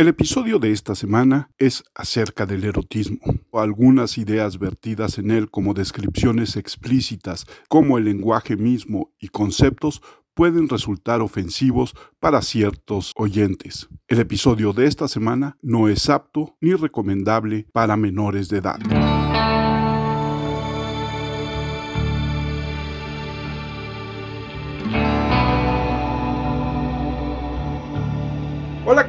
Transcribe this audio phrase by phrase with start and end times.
[0.00, 3.18] El episodio de esta semana es acerca del erotismo.
[3.52, 10.00] Algunas ideas vertidas en él como descripciones explícitas, como el lenguaje mismo y conceptos
[10.32, 13.90] pueden resultar ofensivos para ciertos oyentes.
[14.08, 18.78] El episodio de esta semana no es apto ni recomendable para menores de edad.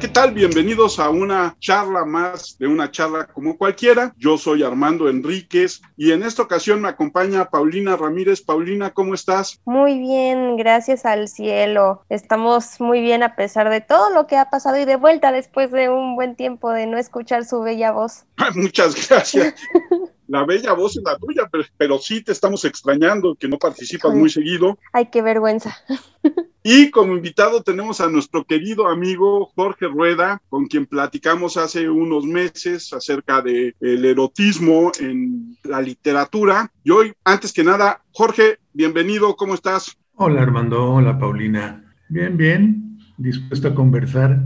[0.02, 0.32] ¿Qué tal?
[0.32, 4.12] Bienvenidos a una charla más de una charla como cualquiera.
[4.16, 8.42] Yo soy Armando Enríquez y en esta ocasión me acompaña Paulina Ramírez.
[8.42, 9.60] Paulina, ¿cómo estás?
[9.64, 12.02] Muy bien, gracias al cielo.
[12.08, 15.70] Estamos muy bien a pesar de todo lo que ha pasado y de vuelta después
[15.70, 18.24] de un buen tiempo de no escuchar su bella voz.
[18.56, 19.54] Muchas gracias.
[20.26, 24.12] la bella voz es la tuya, pero, pero, sí te estamos extrañando, que no participas
[24.12, 24.76] muy seguido.
[24.92, 25.76] Ay, qué vergüenza.
[26.64, 32.24] Y como invitado tenemos a nuestro querido amigo Jorge Rueda, con quien platicamos hace unos
[32.24, 36.70] meses acerca del el erotismo en la literatura.
[36.84, 39.98] Y hoy, antes que nada, Jorge, bienvenido, ¿cómo estás?
[40.14, 41.84] Hola Armando, hola Paulina.
[42.08, 44.38] Bien, bien, dispuesto a conversar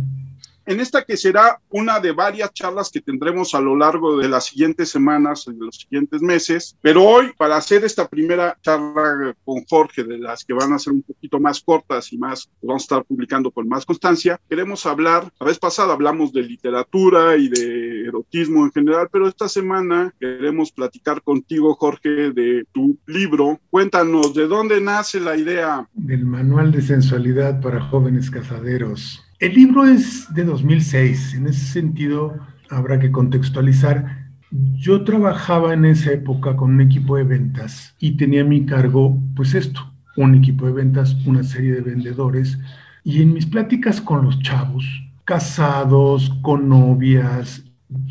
[0.67, 4.47] en esta que será una de varias charlas que tendremos a lo largo de las
[4.47, 6.77] siguientes semanas, de los siguientes meses.
[6.83, 10.92] Pero hoy, para hacer esta primera charla con Jorge, de las que van a ser
[10.92, 15.33] un poquito más cortas y más, vamos a estar publicando con más constancia, queremos hablar,
[15.39, 20.73] la vez pasada hablamos de literatura y de erotismo en general, pero esta semana queremos
[20.73, 23.61] platicar contigo, Jorge, de tu libro.
[23.70, 25.89] Cuéntanos, ¿de dónde nace la idea?
[25.92, 32.39] Del Manual de Sensualidad para Jóvenes Cazaderos el libro es de 2006, en ese sentido
[32.70, 34.31] habrá que contextualizar.
[34.51, 39.20] Yo trabajaba en esa época con un equipo de ventas y tenía a mi cargo,
[39.34, 42.59] pues esto, un equipo de ventas, una serie de vendedores.
[43.05, 44.84] Y en mis pláticas con los chavos,
[45.25, 47.64] casados, con novias,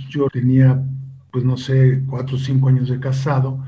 [0.09, 0.81] yo tenía,
[1.31, 3.63] pues no sé, cuatro o cinco años de casado,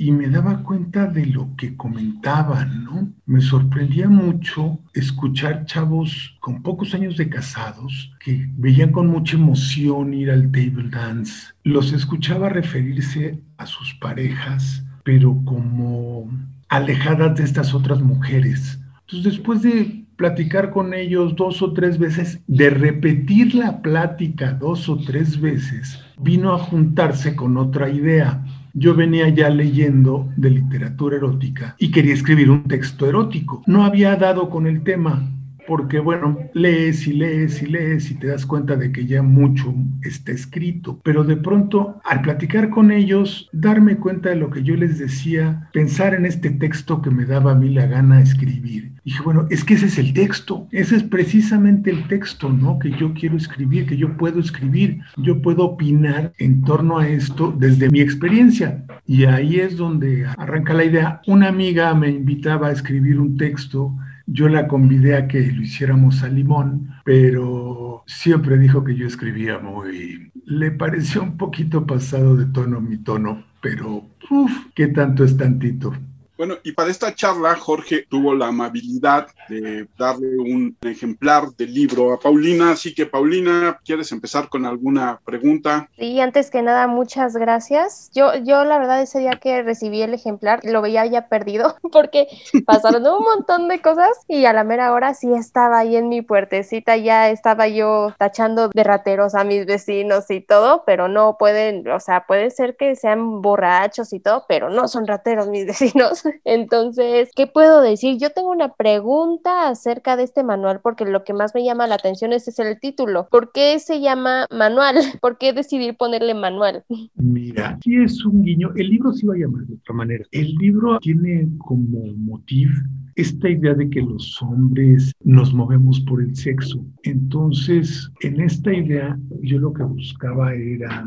[0.00, 3.12] y me daba cuenta de lo que comentaban, ¿no?
[3.26, 10.14] Me sorprendía mucho escuchar chavos con pocos años de casados que veían con mucha emoción
[10.14, 11.48] ir al table dance.
[11.64, 16.30] Los escuchaba referirse a sus parejas, pero como
[16.68, 18.78] alejadas de estas otras mujeres.
[19.00, 24.88] Entonces, después de platicar con ellos dos o tres veces, de repetir la plática dos
[24.88, 28.44] o tres veces, vino a juntarse con otra idea
[28.74, 33.62] yo venía ya leyendo de literatura erótica y quería escribir un texto erótico.
[33.66, 35.28] No había dado con el tema,
[35.68, 39.74] porque bueno, lees y lees y lees y te das cuenta de que ya mucho
[40.02, 44.76] está escrito, pero de pronto al platicar con ellos, darme cuenta de lo que yo
[44.76, 48.92] les decía, pensar en este texto que me daba a mí la gana escribir.
[49.04, 52.78] Dije, bueno, es que ese es el texto, ese es precisamente el texto, ¿no?
[52.78, 57.54] Que yo quiero escribir, que yo puedo escribir, yo puedo opinar en torno a esto
[57.58, 58.84] desde mi experiencia.
[59.06, 61.20] Y ahí es donde arranca la idea.
[61.26, 63.94] Una amiga me invitaba a escribir un texto
[64.30, 69.58] yo la convidé a que lo hiciéramos a limón, pero siempre dijo que yo escribía
[69.58, 70.30] muy...
[70.44, 75.94] Le pareció un poquito pasado de tono mi tono, pero uff, ¿qué tanto es tantito?
[76.38, 82.12] Bueno, y para esta charla, Jorge tuvo la amabilidad de darle un ejemplar del libro
[82.12, 82.70] a Paulina.
[82.70, 85.88] Así que, Paulina, ¿quieres empezar con alguna pregunta?
[85.98, 88.12] Sí, antes que nada, muchas gracias.
[88.14, 92.28] Yo, yo la verdad, ese día que recibí el ejemplar, lo veía ya perdido porque
[92.64, 96.22] pasaron un montón de cosas y a la mera hora sí estaba ahí en mi
[96.22, 101.88] puertecita, ya estaba yo tachando de rateros a mis vecinos y todo, pero no pueden,
[101.88, 106.27] o sea, puede ser que sean borrachos y todo, pero no son rateros mis vecinos.
[106.44, 108.18] Entonces, ¿qué puedo decir?
[108.18, 111.96] Yo tengo una pregunta acerca de este manual porque lo que más me llama la
[111.96, 113.28] atención es, el título.
[113.30, 114.96] ¿Por qué se llama manual?
[115.20, 116.84] ¿Por qué decidir ponerle manual?
[117.14, 118.72] Mira, sí es un guiño.
[118.76, 120.24] El libro sí va a llamar de otra manera.
[120.32, 122.72] El libro tiene como motivo
[123.16, 126.84] esta idea de que los hombres nos movemos por el sexo.
[127.02, 131.04] Entonces, en esta idea, yo lo que buscaba era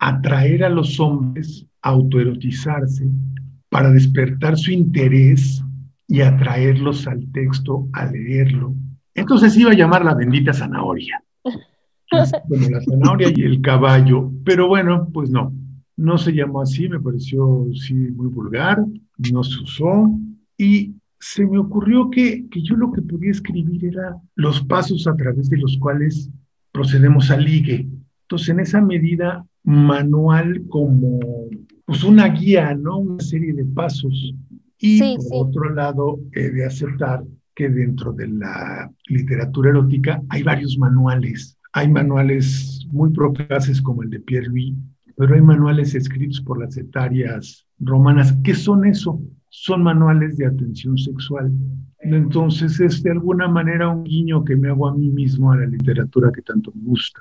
[0.00, 3.08] atraer a los hombres a autoerotizarse
[3.74, 5.60] para despertar su interés
[6.06, 8.72] y atraerlos al texto, a leerlo.
[9.16, 11.20] Entonces iba a llamar la bendita zanahoria.
[11.42, 14.30] Como la zanahoria y el caballo.
[14.44, 15.52] Pero bueno, pues no,
[15.96, 18.78] no se llamó así, me pareció sí muy vulgar,
[19.32, 20.08] no se usó.
[20.56, 25.16] Y se me ocurrió que, que yo lo que podía escribir era los pasos a
[25.16, 26.30] través de los cuales
[26.70, 27.88] procedemos al ligue.
[28.22, 31.18] Entonces, en esa medida, manual como
[31.84, 32.98] pues una guía, ¿no?
[32.98, 34.34] Una serie de pasos.
[34.78, 40.76] Y por otro lado, he de aceptar que dentro de la literatura erótica hay varios
[40.78, 41.56] manuales.
[41.72, 44.74] Hay manuales muy procaces como el de Pierre Louis,
[45.16, 48.36] pero hay manuales escritos por las etarias romanas.
[48.42, 49.20] ¿Qué son eso?
[49.50, 51.52] Son manuales de atención sexual.
[52.00, 55.66] Entonces es de alguna manera un guiño que me hago a mí mismo a la
[55.66, 57.20] literatura que tanto me gusta.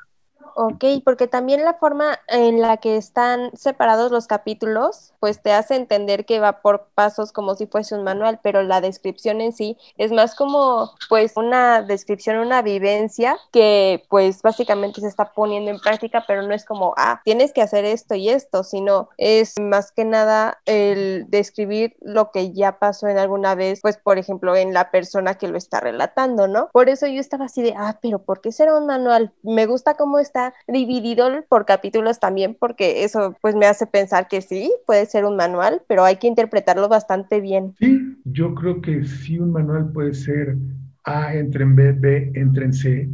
[0.55, 5.75] Ok, porque también la forma en la que están separados los capítulos, pues te hace
[5.75, 9.77] entender que va por pasos como si fuese un manual, pero la descripción en sí
[9.97, 15.79] es más como pues una descripción, una vivencia que pues básicamente se está poniendo en
[15.79, 19.91] práctica, pero no es como, ah, tienes que hacer esto y esto, sino es más
[19.91, 24.73] que nada el describir lo que ya pasó en alguna vez, pues por ejemplo en
[24.73, 26.69] la persona que lo está relatando, ¿no?
[26.71, 29.33] Por eso yo estaba así de, ah, pero ¿por qué será un manual?
[29.41, 34.41] Me gusta cómo está dividido por capítulos también, porque eso pues me hace pensar que
[34.41, 37.75] sí, puede ser un manual, pero hay que interpretarlo bastante bien.
[37.79, 40.57] Sí, yo creo que sí un manual puede ser
[41.03, 43.09] A entre en B, B entre en C,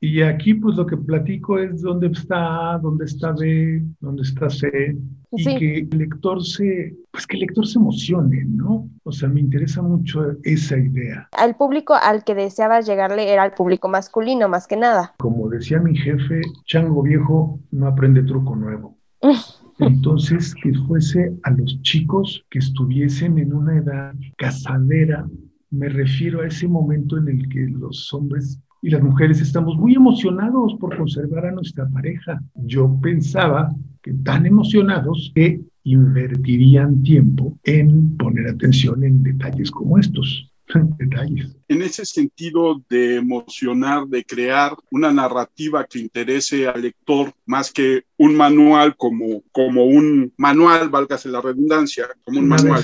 [0.00, 4.50] y aquí pues lo que platico es dónde está A, dónde está B, dónde está
[4.50, 4.96] C,
[5.36, 8.88] y que el lector se, pues que el lector se emocione, ¿no?
[9.04, 11.28] O sea, me interesa mucho esa idea.
[11.32, 15.14] Al público al que deseabas llegarle era el público masculino, más que nada.
[15.18, 18.96] Como decía mi jefe, chango viejo no aprende truco nuevo.
[19.78, 25.26] Entonces, que fuese a los chicos que estuviesen en una edad casadera,
[25.70, 29.94] me refiero a ese momento en el que los hombres y las mujeres estamos muy
[29.94, 32.40] emocionados por conservar a nuestra pareja.
[32.54, 40.50] Yo pensaba que tan emocionados que invertirían tiempo en poner atención en detalles como estos.
[40.98, 41.56] detalles.
[41.68, 48.04] En ese sentido de emocionar, de crear una narrativa que interese al lector más que
[48.16, 52.82] un manual como, como un manual, válgase la redundancia, como un, manual.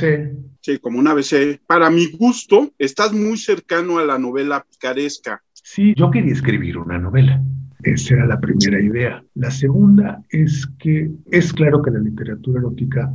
[0.60, 1.60] Sí, como un ABC.
[1.66, 5.42] Para mi gusto, estás muy cercano a la novela picaresca.
[5.62, 7.42] Sí, yo quería escribir una novela.
[7.82, 9.24] Esa era la primera idea.
[9.34, 13.12] La segunda es que es claro que la literatura erótica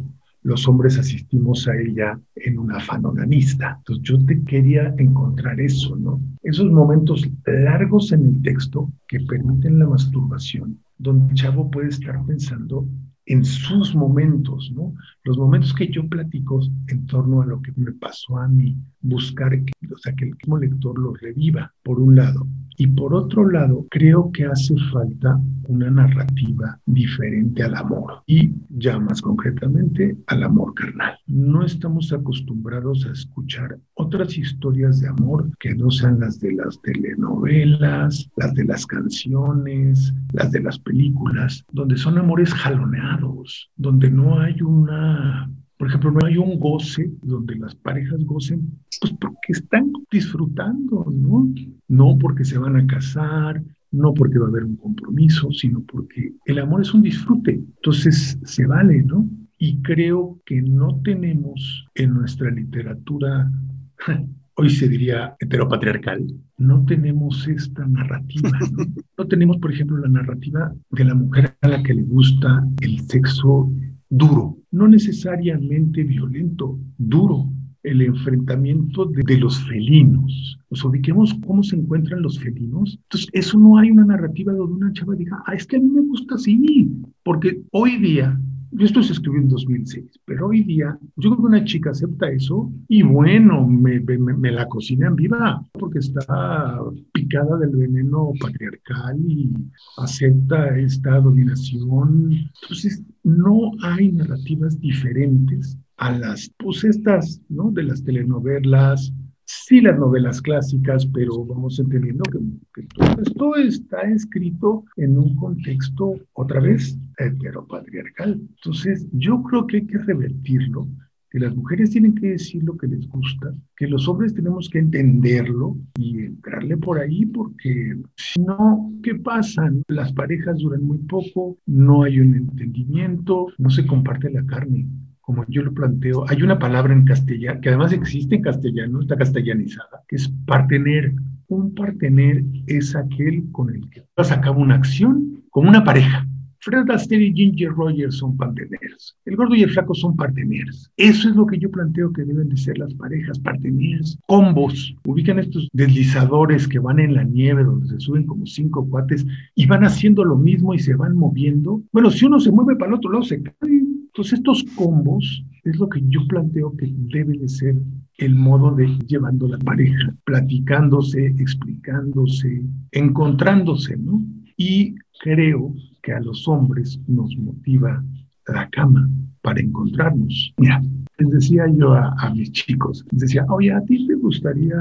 [0.47, 3.75] los hombres asistimos a ella en un afán onanista.
[3.79, 6.21] Entonces yo te quería encontrar eso, ¿no?
[6.41, 12.87] Esos momentos largos en el texto que permiten la masturbación, donde chavo puede estar pensando
[13.27, 14.93] en sus momentos, ¿no?
[15.23, 19.51] Los momentos que yo platico en torno a lo que me pasó a mí, buscar,
[19.51, 22.47] que, o sea, que el mismo lector lo reviva, por un lado.
[22.79, 28.99] Y por otro lado, creo que hace falta una narrativa diferente al amor y ya
[28.99, 31.17] más concretamente al amor carnal.
[31.25, 36.79] No estamos acostumbrados a escuchar otras historias de amor que no sean las de las
[36.83, 44.39] telenovelas, las de las canciones, las de las películas, donde son amores jaloneados, donde no
[44.39, 49.91] hay una por ejemplo, no hay un goce donde las parejas gocen, pues porque están
[50.11, 51.53] disfrutando, ¿no?
[51.87, 56.33] No porque se van a casar, no porque va a haber un compromiso, sino porque
[56.45, 57.51] el amor es un disfrute.
[57.51, 59.29] Entonces, se vale, ¿no?
[59.59, 63.51] Y creo que no tenemos en nuestra literatura,
[64.55, 66.25] hoy se diría heteropatriarcal,
[66.57, 68.85] no tenemos esta narrativa, ¿no?
[69.17, 72.99] No tenemos, por ejemplo, la narrativa de la mujer a la que le gusta el
[73.01, 73.71] sexo
[74.09, 77.49] duro, no necesariamente violento, duro,
[77.83, 80.59] el enfrentamiento de, los felinos.
[80.69, 82.99] Nos ubiquemos cómo se encuentran los felinos.
[83.03, 85.87] Entonces, eso no hay una narrativa donde una chava diga, ah, es que a mí
[85.89, 86.91] me gusta así,
[87.23, 88.39] porque hoy día
[88.79, 92.71] esto se escribió en 2006, pero hoy día yo creo que una chica acepta eso
[92.87, 96.79] y bueno, me, me, la cocinan viva porque está
[97.13, 99.51] picada del veneno patriarcal y
[99.97, 102.49] acepta esta dominación.
[102.61, 107.71] Entonces, no hay narrativas diferentes a las, pues estas, ¿no?
[107.71, 109.11] De las telenovelas,
[109.47, 116.15] sí las novelas clásicas, pero vamos entendiendo que, todo esto está escrito en un contexto,
[116.33, 118.33] otra vez, heteropatriarcal.
[118.33, 120.87] Entonces, yo creo que hay que revertirlo,
[121.29, 124.79] que las mujeres tienen que decir lo que les gusta, que los hombres tenemos que
[124.79, 129.71] entenderlo y entrarle por ahí, porque si no, ¿qué pasa?
[129.87, 134.87] Las parejas duran muy poco, no hay un entendimiento, no se comparte la carne
[135.27, 139.17] como yo lo planteo, hay una palabra en castellano, que además existe en castellano, está
[139.17, 141.13] castellanizada, que es partener.
[141.49, 146.25] Un partener es aquel con el que vas a cabo una acción como una pareja.
[146.61, 149.17] Fred Astaire y Ginger Rogers son parteneros.
[149.25, 150.89] El gordo y el flaco son parteneros.
[150.95, 154.95] Eso es lo que yo planteo que deben de ser las parejas, parteneros, combos.
[155.05, 159.65] Ubican estos deslizadores que van en la nieve, donde se suben como cinco cuates y
[159.65, 161.81] van haciendo lo mismo y se van moviendo.
[161.91, 163.87] Bueno, si uno se mueve para el otro lado, se cae
[164.17, 167.75] entonces, estos combos es lo que yo planteo que debe de ser
[168.17, 174.25] el modo de llevando la pareja, platicándose, explicándose, encontrándose, ¿no?
[174.55, 175.71] Y creo
[176.01, 178.03] que a los hombres nos motiva
[178.47, 179.07] la cama
[179.43, 180.51] para encontrarnos.
[180.57, 180.81] Mira,
[181.19, 184.79] les decía yo a, mis chicos, les decía, oye, ¿a ti te gustaría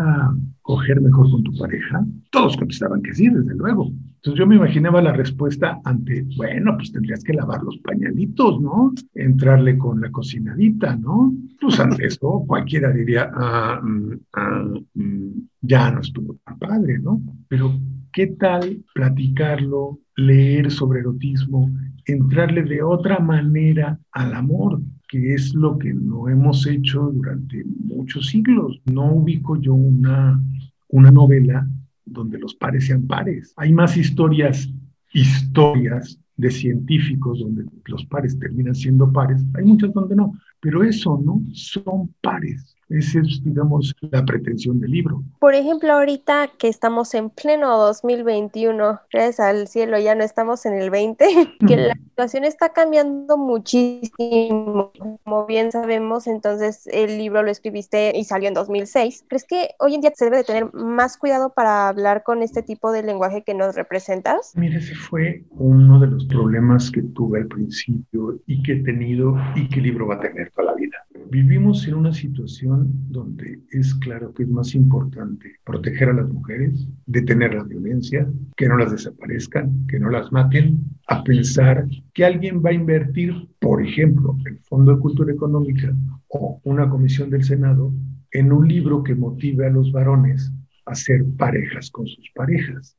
[0.63, 2.07] coger mejor con tu pareja?
[2.31, 3.93] Todos contestaban que sí, desde luego.
[4.17, 8.93] Entonces yo me imaginaba la respuesta ante, bueno, pues tendrías que lavar los pañalitos, ¿no?
[9.15, 11.33] Entrarle con la cocinadita, ¿no?
[11.61, 15.31] Pues ante esto cualquiera diría, ah, mm, ah, mm,
[15.61, 17.23] ya no estuvo tan padre, ¿no?
[17.49, 17.73] Pero
[18.13, 21.71] ¿qué tal platicarlo, leer sobre erotismo,
[22.05, 24.81] entrarle de otra manera al amor?
[25.09, 28.81] que es lo que no hemos hecho durante muchos siglos.
[28.87, 30.43] No ubico yo una,
[30.89, 31.69] una novela
[32.17, 33.53] donde los pares sean pares.
[33.57, 34.69] Hay más historias,
[35.13, 39.43] historias de científicos donde los pares terminan siendo pares.
[39.55, 42.76] Hay muchas donde no, pero eso no son pares.
[42.89, 45.23] Esa es, digamos, la pretensión del libro.
[45.41, 50.75] Por ejemplo, ahorita que estamos en pleno 2021, gracias al cielo ya no estamos en
[50.75, 51.27] el 20,
[51.67, 54.93] que la situación está cambiando muchísimo,
[55.25, 59.25] como bien sabemos, entonces el libro lo escribiste y salió en 2006.
[59.29, 62.63] ¿Crees que hoy en día se debe de tener más cuidado para hablar con este
[62.63, 64.53] tipo de lenguaje que nos representas?
[64.57, 69.37] Mira, ese fue uno de los problemas que tuve al principio y que he tenido
[69.55, 70.86] y que el libro va a tener toda la vida.
[71.31, 76.87] Vivimos en una situación donde es claro que es más importante proteger a las mujeres,
[77.07, 82.63] detener la violencia, que no las desaparezcan, que no las maten, a pensar que alguien
[82.65, 85.95] va a invertir, por ejemplo, el Fondo de Cultura Económica
[86.29, 87.93] o una comisión del Senado
[88.31, 90.53] en un libro que motive a los varones
[90.85, 92.97] a ser parejas con sus parejas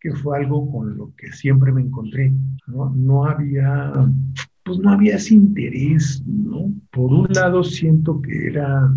[0.00, 2.32] que fue algo con lo que siempre me encontré.
[2.66, 3.92] No, no había
[4.66, 6.72] pues no había ese interés, ¿no?
[6.90, 8.92] Por un lado siento que era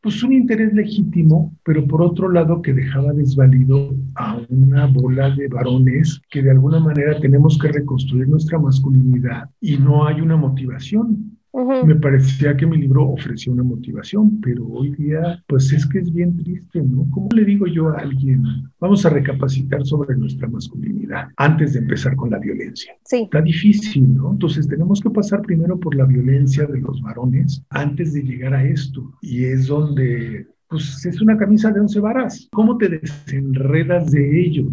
[0.00, 5.46] pues un interés legítimo, pero por otro lado que dejaba desvalido a una bola de
[5.46, 11.31] varones que de alguna manera tenemos que reconstruir nuestra masculinidad y no hay una motivación.
[11.54, 16.10] Me parecía que mi libro ofrecía una motivación, pero hoy día, pues es que es
[16.10, 17.06] bien triste, ¿no?
[17.10, 18.42] ¿Cómo le digo yo a alguien,
[18.80, 22.94] vamos a recapacitar sobre nuestra masculinidad antes de empezar con la violencia?
[23.04, 23.24] Sí.
[23.24, 24.30] Está difícil, ¿no?
[24.32, 28.64] Entonces tenemos que pasar primero por la violencia de los varones antes de llegar a
[28.64, 29.12] esto.
[29.20, 32.48] Y es donde pues es una camisa de once varas.
[32.50, 34.64] ¿Cómo te desenredas de ello?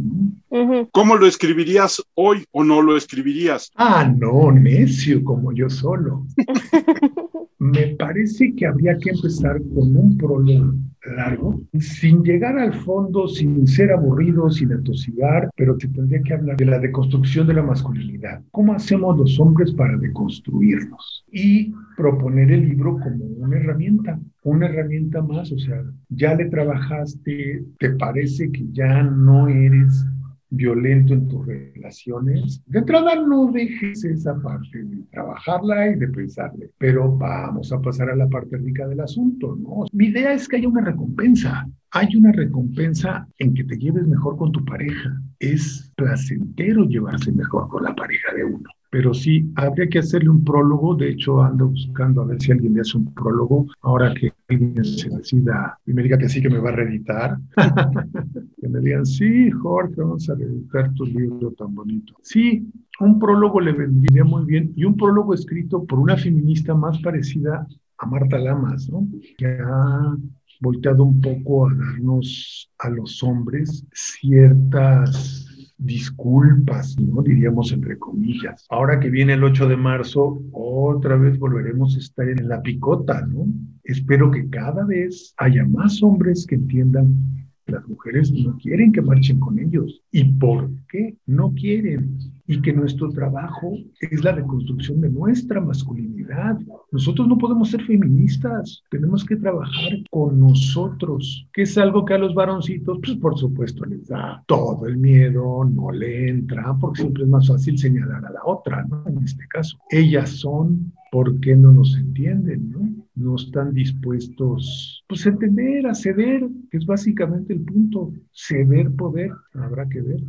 [0.93, 3.69] ¿Cómo lo escribirías hoy o no lo escribirías?
[3.75, 6.25] Ah, no, necio, como yo solo.
[7.59, 10.75] Me parece que habría que empezar con un prólogo
[11.15, 16.57] largo, sin llegar al fondo, sin ser aburrido, sin atosigar, pero se tendría que hablar
[16.57, 18.41] de la deconstrucción de la masculinidad.
[18.51, 21.25] ¿Cómo hacemos los hombres para deconstruirnos?
[21.31, 27.63] Y proponer el libro como una herramienta, una herramienta más, o sea, ya le trabajaste,
[27.77, 30.05] te parece que ya no eres
[30.49, 36.71] violento en tus relaciones, de entrada no dejes esa parte de trabajarla y de pensarle,
[36.77, 39.85] pero vamos a pasar a la parte rica del asunto, ¿no?
[39.91, 41.67] Mi idea es que haya una recompensa.
[41.91, 45.21] Hay una recompensa en que te lleves mejor con tu pareja.
[45.39, 50.43] Es placentero llevarse mejor con la pareja de uno pero sí habría que hacerle un
[50.43, 50.95] prólogo.
[50.95, 53.67] De hecho, ando buscando a ver si alguien le hace un prólogo.
[53.81, 57.37] Ahora que alguien se decida y me diga que sí, que me va a reeditar.
[58.61, 62.15] que me digan, sí, Jorge, vamos a reeditar tu libro tan bonito.
[62.21, 62.67] Sí,
[62.99, 67.67] un prólogo le vendría muy bien y un prólogo escrito por una feminista más parecida
[67.97, 69.07] a Marta Lamas, ¿no?
[69.37, 70.15] Que ha
[70.61, 75.48] volteado un poco a darnos a los hombres ciertas
[75.79, 77.21] disculpas, ¿no?
[77.23, 78.65] Diríamos entre comillas.
[78.69, 83.25] Ahora que viene el 8 de marzo, otra vez volveremos a estar en la picota,
[83.25, 83.47] ¿no?
[83.83, 89.39] Espero que cada vez haya más hombres que entiendan las mujeres no quieren que marchen
[89.39, 90.01] con ellos.
[90.11, 92.17] ¿Y por qué no quieren?
[92.49, 96.57] Y que nuestro trabajo es la reconstrucción de nuestra masculinidad.
[96.91, 102.17] Nosotros no podemos ser feministas, tenemos que trabajar con nosotros, que es algo que a
[102.17, 107.23] los varoncitos, pues por supuesto, les da todo el miedo, no le entra, porque siempre
[107.23, 109.03] es más fácil señalar a la otra, ¿no?
[109.07, 112.71] En este caso, ellas son ¿por qué no nos entienden?
[112.71, 112.89] ¿no?
[113.15, 119.31] no están dispuestos pues, a entender, a ceder, que es básicamente el punto, ceder poder,
[119.53, 120.21] habrá que ver.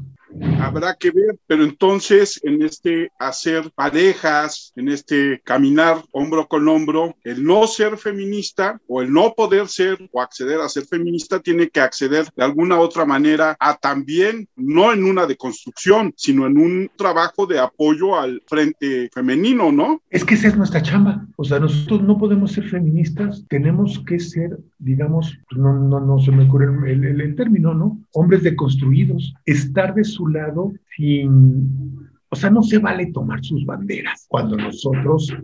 [0.60, 7.16] Habrá que ver, pero entonces en este hacer parejas, en este caminar hombro con hombro,
[7.25, 11.68] el no ser feminista o el no poder ser o acceder a ser feminista tiene
[11.68, 16.90] que acceder de alguna otra manera a también, no en una deconstrucción, sino en un
[16.96, 20.00] trabajo de apoyo al frente femenino, ¿no?
[20.10, 21.26] Es que esa es nuestra chamba.
[21.37, 26.30] O sea, nosotros no podemos ser feministas, tenemos que ser, digamos, no, no, no se
[26.30, 27.99] me ocurre el, el, el término, ¿no?
[28.12, 34.26] Hombres deconstruidos, estar de su lado sin, o sea, no se vale tomar sus banderas
[34.28, 35.34] cuando nosotros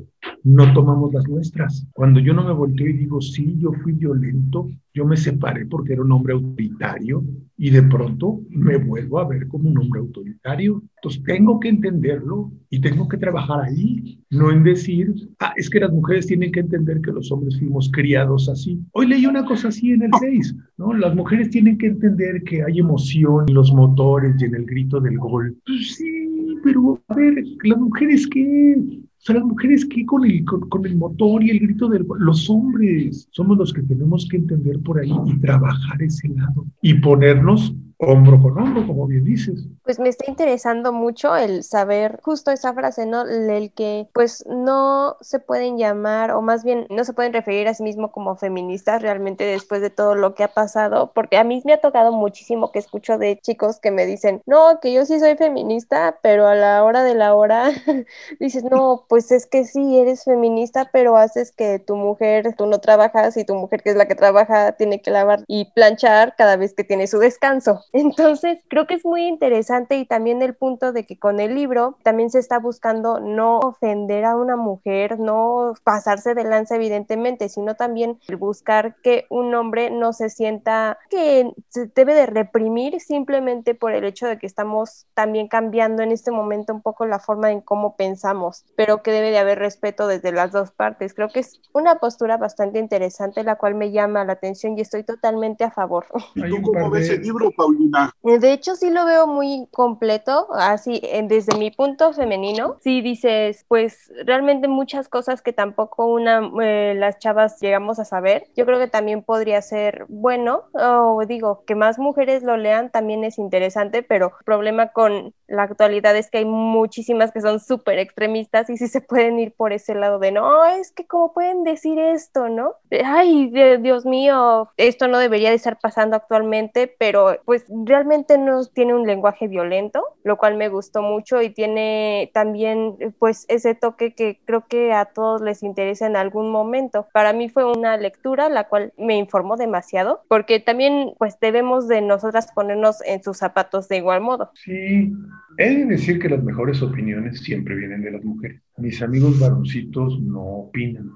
[0.45, 1.87] no tomamos las nuestras.
[1.93, 5.95] Cuando yo no me volteo y digo, sí, yo fui violento, yo me separé porque
[5.95, 7.25] era un hombre autoritario
[7.59, 10.83] y de pronto me vuelvo a ver como un hombre autoritario.
[10.97, 15.81] Entonces tengo que entenderlo y tengo que trabajar ahí, no en decir, ah, es que
[15.81, 18.81] las mujeres tienen que entender que los hombres fuimos criados así.
[18.93, 20.93] Hoy leí una cosa así en el 6, ¿no?
[20.93, 25.01] Las mujeres tienen que entender que hay emoción en los motores y en el grito
[25.01, 25.57] del gol.
[25.67, 26.26] Pues sí,
[26.67, 30.97] pero a ver, las mujeres que o sea, las mujeres que con el, con, el
[30.97, 35.13] motor y el grito de los hombres somos los que tenemos que entender por ahí
[35.27, 39.65] y trabajar ese lado y ponernos hombro con hombro, como bien dices.
[39.85, 43.23] Pues me está interesando mucho el saber justo esa frase, ¿no?
[43.23, 47.75] El que pues no se pueden llamar o más bien no se pueden referir a
[47.75, 51.63] sí mismo como feministas realmente después de todo lo que ha pasado, porque a mí
[51.65, 55.19] me ha tocado muchísimo que escucho de chicos que me dicen, no, que yo sí
[55.19, 57.71] soy feminista, pero a la hora de la hora
[58.41, 62.81] dices, no, pues es que sí, eres feminista, pero haces que tu mujer, tú no
[62.81, 66.57] trabajas y tu mujer que es la que trabaja tiene que lavar y planchar cada
[66.57, 67.86] vez que tiene su descanso.
[67.93, 71.97] Entonces, creo que es muy interesante y también el punto de que con el libro
[72.03, 77.75] también se está buscando no ofender a una mujer, no pasarse de lanza evidentemente, sino
[77.75, 83.93] también buscar que un hombre no se sienta que se debe de reprimir simplemente por
[83.93, 87.61] el hecho de que estamos también cambiando en este momento un poco la forma en
[87.61, 91.15] cómo pensamos, pero que debe de haber respeto desde las dos partes.
[91.15, 95.05] Creo que es una postura bastante interesante la cual me llama la atención y estoy
[95.05, 96.07] totalmente a favor.
[96.35, 97.76] ¿Y tú cómo ves el libro, Paul?
[98.25, 102.77] Eh, de hecho, sí lo veo muy completo, así desde mi punto femenino.
[102.81, 108.47] Sí dices, pues realmente muchas cosas que tampoco una, eh, las chavas llegamos a saber.
[108.57, 113.25] Yo creo que también podría ser bueno, o digo, que más mujeres lo lean también
[113.25, 118.71] es interesante, pero problema con la actualidad es que hay muchísimas que son súper extremistas
[118.71, 121.99] y sí se pueden ir por ese lado de no, es que cómo pueden decir
[121.99, 122.75] esto, ¿no?
[123.05, 128.95] Ay, Dios mío, esto no debería de estar pasando actualmente, pero pues realmente no tiene
[128.95, 134.41] un lenguaje violento, lo cual me gustó mucho y tiene también pues ese toque que
[134.45, 137.07] creo que a todos les interesa en algún momento.
[137.13, 142.01] Para mí fue una lectura la cual me informó demasiado, porque también pues debemos de
[142.01, 144.51] nosotras ponernos en sus zapatos de igual modo.
[144.55, 145.13] Sí,
[145.59, 148.61] he de decir que las mejores opiniones siempre vienen de las mujeres.
[148.79, 151.11] Mis amigos varoncitos no opinan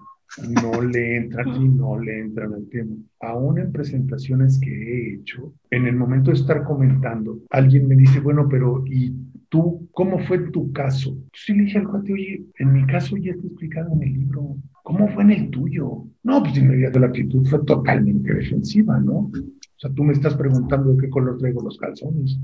[0.62, 2.94] no le entran y no le entran al tema.
[3.20, 8.20] Aún en presentaciones que he hecho, en el momento de estar comentando, alguien me dice,
[8.20, 9.12] bueno, pero ¿y
[9.48, 11.16] tú cómo fue tu caso?
[11.32, 14.56] Sí le dije al cuate, oye, en mi caso ya está explicado en el libro.
[14.82, 16.04] ¿Cómo fue en el tuyo?
[16.22, 19.18] No, pues inmediato la actitud fue totalmente defensiva, ¿no?
[19.18, 22.38] O sea, tú me estás preguntando de qué color traigo los calzones.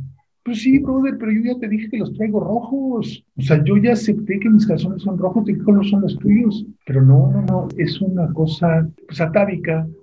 [0.47, 3.25] Pues sí, brother, pero yo ya te dije que los traigo rojos.
[3.37, 6.17] O sea, yo ya acepté que mis calzones son rojos, ¿de qué color son los
[6.21, 6.65] tuyos?
[6.87, 9.21] Pero no, no, no, es una cosa pues.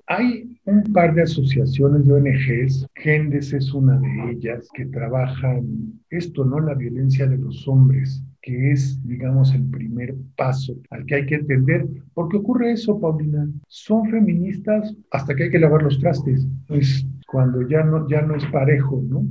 [0.07, 6.43] Hay un par de asociaciones de ONGs, Gendes es una de ellas, que trabajan esto,
[6.43, 6.59] ¿no?
[6.59, 11.35] La violencia de los hombres que es, digamos, el primer paso al que hay que
[11.35, 11.87] entender.
[12.13, 13.47] ¿Por qué ocurre eso, Paulina?
[13.69, 16.45] Son feministas hasta que hay que lavar los trastes.
[16.67, 19.25] Pues cuando ya no, ya no es parejo, ¿no?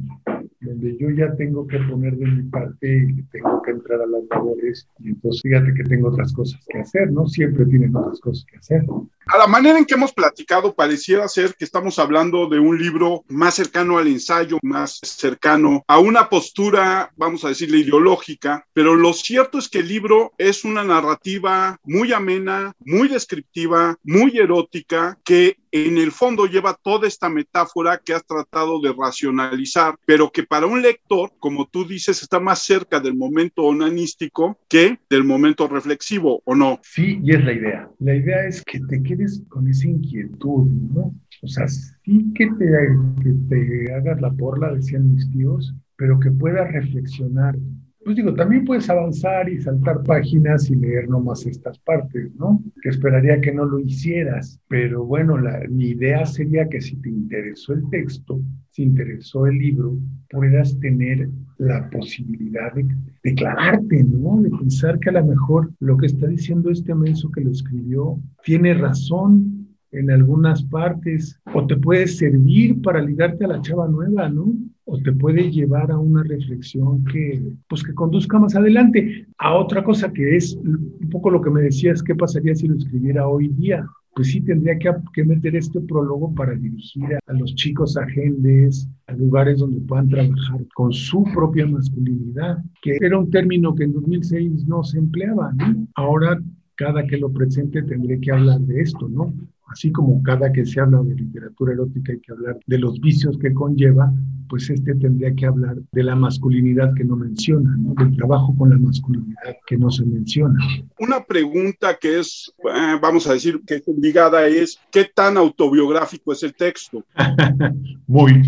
[0.72, 4.22] Donde yo ya tengo que poner de mi parte y tengo que entrar a las
[4.30, 7.26] labores y entonces fíjate que tengo otras cosas que hacer, ¿no?
[7.26, 8.85] Siempre tienen otras cosas que hacer.
[9.26, 13.24] A la manera en que hemos platicado, pareciera ser que estamos hablando de un libro
[13.28, 19.12] más cercano al ensayo, más cercano a una postura, vamos a decirle, ideológica, pero lo
[19.12, 25.56] cierto es que el libro es una narrativa muy amena, muy descriptiva, muy erótica, que
[25.72, 30.66] en el fondo lleva toda esta metáfora que has tratado de racionalizar, pero que para
[30.66, 36.42] un lector, como tú dices, está más cerca del momento onanístico que del momento reflexivo,
[36.44, 36.78] ¿o no?
[36.82, 37.90] Sí, y es la idea.
[37.98, 41.14] La idea es que te quedes con esa inquietud, ¿no?
[41.42, 47.56] O sea, sí que te, hagas la porla, decían mis tíos, pero que puedas reflexionar
[48.05, 52.62] pues digo, también puedes avanzar y saltar páginas y leer nomás estas partes, ¿no?
[52.83, 57.09] Que esperaría que no lo hicieras, pero bueno, la, mi idea sería que si te
[57.09, 59.97] interesó el texto, si interesó el libro,
[60.31, 62.87] puedas tener la posibilidad de
[63.23, 64.41] declararte, ¿no?
[64.43, 68.19] De pensar que a lo mejor lo que está diciendo este menso que lo escribió
[68.43, 69.62] tiene razón
[69.93, 74.55] en algunas partes, o te puede servir para ligarte a la chava nueva, ¿no?
[74.92, 79.83] O te puede llevar a una reflexión que, pues, que conduzca más adelante a otra
[79.83, 83.48] cosa que es un poco lo que me decías, ¿qué pasaría si lo escribiera hoy
[83.48, 83.87] día?
[84.14, 89.14] pues sí tendría que, que, meter este prólogo para dirigir a, los chicos agentes, a
[89.14, 94.66] lugares donde puedan trabajar con su propia masculinidad, que era un término que en 2006
[94.66, 95.55] no se empleaba.
[95.94, 96.38] Ahora
[96.74, 99.33] cada que lo presente tendré que hablar de esto, ¿no?
[99.72, 103.38] Así como cada que se habla de literatura erótica hay que hablar de los vicios
[103.38, 104.12] que conlleva,
[104.50, 107.94] pues este tendría que hablar de la masculinidad que no menciona, ¿no?
[107.94, 110.61] del trabajo con la masculinidad que no se menciona.
[111.00, 116.35] Una pregunta que es, eh, vamos a decir, que es obligada es, ¿qué tan autobiográfico
[116.35, 117.02] es el texto?
[118.06, 118.42] muy,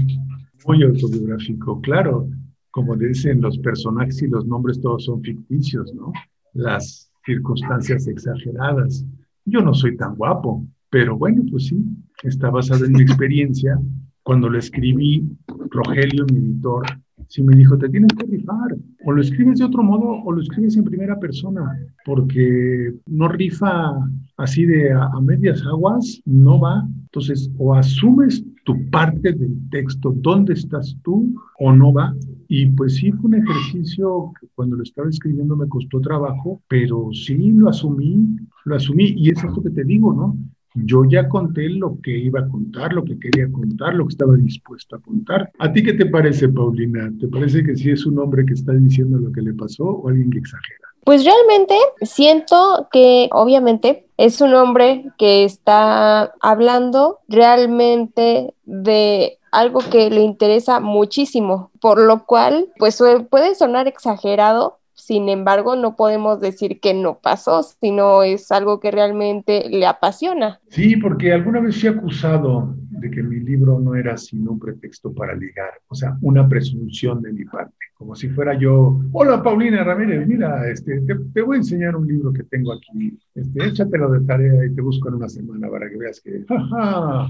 [0.66, 2.28] muy autobiográfico, claro.
[2.70, 6.12] Como dicen los personajes y los nombres todos son ficticios, ¿no?
[6.52, 9.06] Las circunstancias exageradas.
[9.46, 11.84] Yo no soy tan guapo, pero bueno, pues sí,
[12.22, 13.76] está basado en mi experiencia.
[14.22, 15.28] Cuando lo escribí,
[15.70, 16.84] Rogelio, mi editor,
[17.26, 18.76] sí me dijo, te tienes que rifar.
[19.04, 21.62] O lo escribes de otro modo o lo escribes en primera persona,
[22.04, 23.92] porque no rifa
[24.36, 26.86] así de a, a medias aguas, no va.
[27.06, 32.14] Entonces, o asumes tu parte del texto, dónde estás tú o no va.
[32.46, 37.08] Y pues sí fue un ejercicio que cuando lo estaba escribiendo me costó trabajo, pero
[37.12, 39.12] sí lo asumí, lo asumí.
[39.16, 40.38] Y es esto que te digo, ¿no?
[40.74, 44.34] Yo ya conté lo que iba a contar, lo que quería contar, lo que estaba
[44.36, 45.52] dispuesto a contar.
[45.58, 47.12] ¿A ti qué te parece, Paulina?
[47.20, 50.08] ¿Te parece que sí es un hombre que está diciendo lo que le pasó o
[50.08, 50.88] alguien que exagera?
[51.04, 60.10] Pues realmente siento que obviamente es un hombre que está hablando realmente de algo que
[60.10, 66.80] le interesa muchísimo, por lo cual pues puede sonar exagerado, sin embargo, no podemos decir
[66.80, 70.60] que no pasó, sino es algo que realmente le apasiona.
[70.68, 75.12] Sí, porque alguna vez fui acusado de que mi libro no era sino un pretexto
[75.12, 79.84] para ligar, o sea, una presunción de mi parte, como si fuera yo, hola Paulina
[79.84, 84.20] Ramírez, mira, este, te, voy a enseñar un libro que tengo aquí, este, échatelo de
[84.26, 87.28] tarea y te busco en una semana para que veas que, jaja,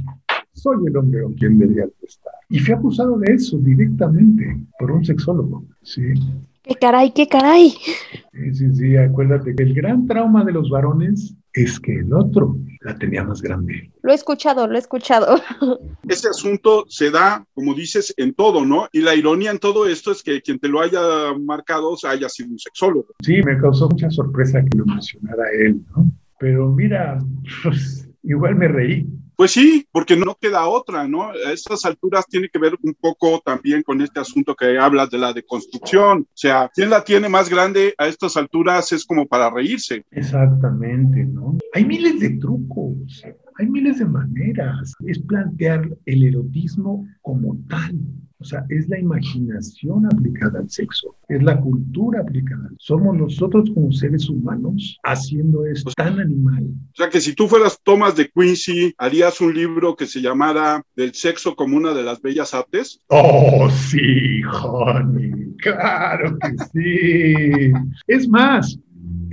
[0.52, 2.32] soy el hombre con quien debería estar.
[2.48, 6.12] Y fui acusado de eso directamente por un sexólogo, ¿sí?
[6.64, 7.74] ¡Qué caray, qué caray!
[8.32, 12.56] Sí, sí, sí, acuérdate que el gran trauma de los varones es que el otro
[12.80, 13.92] la tenía más grande.
[14.02, 15.36] Lo he escuchado, lo he escuchado.
[16.08, 18.88] Ese asunto se da, como dices, en todo, ¿no?
[18.92, 21.00] Y la ironía en todo esto es que quien te lo haya
[21.38, 23.08] marcado haya sido un sexólogo.
[23.22, 26.10] Sí, me causó mucha sorpresa que lo mencionara él, ¿no?
[26.38, 27.18] Pero mira,
[27.62, 31.30] pues igual me reí pues sí, porque no queda otra, ¿no?
[31.30, 35.18] A estas alturas tiene que ver un poco también con este asunto que hablas de
[35.18, 36.22] la deconstrucción.
[36.22, 40.04] O sea, quien la tiene más grande a estas alturas es como para reírse.
[40.10, 41.58] Exactamente, ¿no?
[41.72, 43.22] Hay miles de trucos,
[43.58, 44.92] hay miles de maneras.
[45.06, 47.98] Es plantear el erotismo como tal.
[48.44, 52.68] O sea, es la imaginación aplicada al sexo, es la cultura aplicada.
[52.78, 56.64] Somos nosotros como seres humanos haciendo esto tan animal.
[56.92, 60.84] O sea, que si tú fueras Thomas de Quincy, harías un libro que se llamara
[60.94, 63.00] Del sexo como una de las bellas artes.
[63.08, 67.72] Oh, sí, Honey, claro que sí.
[68.06, 68.78] Es más,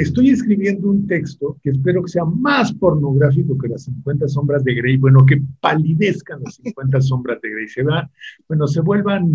[0.01, 4.73] Estoy escribiendo un texto que espero que sea más pornográfico que las 50 sombras de
[4.73, 8.09] Grey, bueno, que palidezcan las 50 sombras de Grey, se va,
[8.47, 9.29] bueno, se vuelvan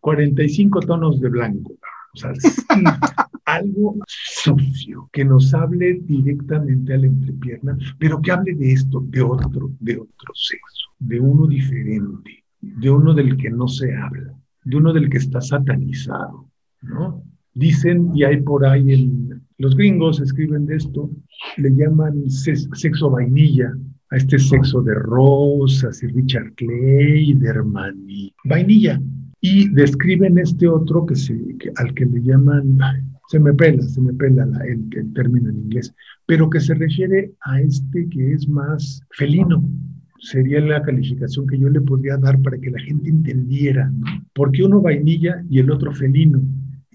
[0.00, 1.74] 45 tonos de blanco.
[2.14, 2.32] O sea,
[3.44, 9.22] algo sucio, que nos hable directamente a la entrepierna, pero que hable de esto, de
[9.22, 14.76] otro, de otro sexo, de uno diferente, de uno del que no se habla, de
[14.76, 16.50] uno del que está satanizado,
[16.82, 17.22] ¿no?
[17.54, 21.10] Dicen, y hay por ahí en, los gringos escriben de esto,
[21.56, 23.72] le llaman sexo vainilla,
[24.10, 29.00] a este sexo de rosas y Richard Clay, de Hermani, vainilla.
[29.40, 31.38] Y describen este otro que se,
[31.76, 32.78] al que le llaman,
[33.28, 35.94] se me pela, se me pela el, el término en inglés,
[36.26, 39.62] pero que se refiere a este que es más felino,
[40.20, 44.06] sería la calificación que yo le podría dar para que la gente entendiera, ¿no?
[44.34, 46.42] ¿Por qué uno vainilla y el otro felino?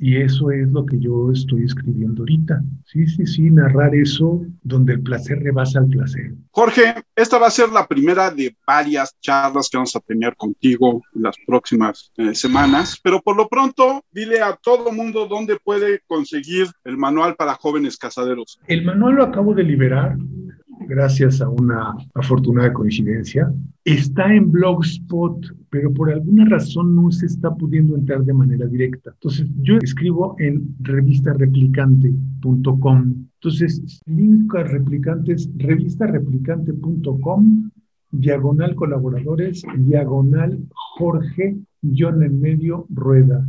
[0.05, 2.61] Y eso es lo que yo estoy escribiendo ahorita.
[2.83, 6.33] Sí, sí, sí, narrar eso donde el placer rebasa al placer.
[6.51, 11.01] Jorge, esta va a ser la primera de varias charlas que vamos a tener contigo
[11.15, 16.01] en las próximas eh, semanas, pero por lo pronto dile a todo mundo dónde puede
[16.05, 18.59] conseguir el manual para jóvenes casaderos.
[18.67, 20.17] El manual lo acabo de liberar
[20.81, 23.49] gracias a una afortunada coincidencia.
[23.85, 29.11] Está en Blogspot, pero por alguna razón no se está pudiendo entrar de manera directa.
[29.11, 33.27] Entonces, yo escribo en revistareplicante.com.
[33.33, 37.71] Entonces, link a replicantes, revistareplicante.com,
[38.11, 43.45] diagonal colaboradores, diagonal Jorge, guion en medio, rueda,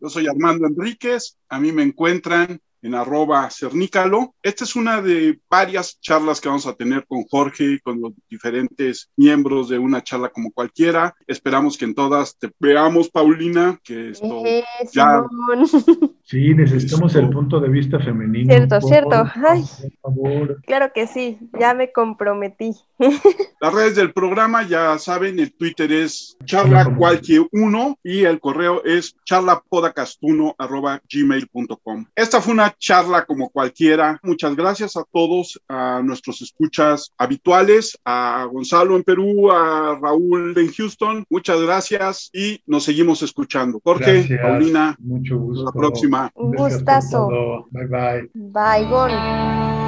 [0.00, 4.34] Yo soy Armando Enríquez, a mí me encuentran en arroba cernícalo.
[4.42, 9.10] Esta es una de varias charlas que vamos a tener con Jorge, con los diferentes
[9.16, 11.14] miembros de una charla como cualquiera.
[11.26, 16.12] Esperamos que en todas te veamos, Paulina, que esto Eh, ya Simón.
[16.24, 18.48] Sí, necesitamos el punto de vista femenino.
[18.48, 19.30] Cierto, por cierto.
[19.46, 19.64] Ay.
[20.00, 20.62] Por favor.
[20.62, 22.74] Claro que sí, ya me comprometí.
[23.60, 28.82] Las redes del programa, ya saben, el Twitter es charla cualquier uno y el correo
[28.84, 32.06] es charlapodacastuno arroba gmail.com.
[32.14, 34.18] Esta fue una charla como cualquiera.
[34.22, 40.72] Muchas gracias a todos, a nuestros escuchas habituales, a Gonzalo en Perú, a Raúl en
[40.72, 41.24] Houston.
[41.30, 43.80] Muchas gracias y nos seguimos escuchando.
[43.84, 44.40] Jorge, Gracias.
[44.40, 45.68] Paulina, Mucho gusto.
[45.68, 46.30] hasta la próxima.
[46.34, 47.66] Un gustazo.
[47.70, 48.30] Bye bye.
[48.34, 49.81] Bye, Gon.